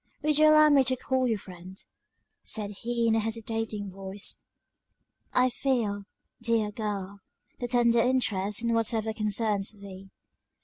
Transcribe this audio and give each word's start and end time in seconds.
"Would 0.23 0.39
you 0.39 0.47
allow 0.49 0.69
me 0.69 0.83
to 0.85 0.95
call 0.95 1.27
you 1.27 1.37
friend?" 1.37 1.77
said 2.41 2.71
he 2.79 3.07
in 3.07 3.13
a 3.13 3.19
hesitating 3.19 3.91
voice. 3.91 4.41
"I 5.31 5.51
feel, 5.51 6.05
dear 6.41 6.71
girl, 6.71 7.19
the 7.59 7.67
tendered 7.67 8.05
interest 8.07 8.63
in 8.63 8.73
whatever 8.73 9.13
concerns 9.13 9.69
thee." 9.69 10.09